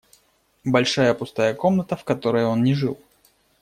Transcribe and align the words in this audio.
Большая 0.65 1.13
пустая 1.13 1.53
комната, 1.53 1.95
в 1.95 2.03
которой 2.03 2.43
он 2.43 2.63
не 2.63 2.73
жил. 2.73 2.97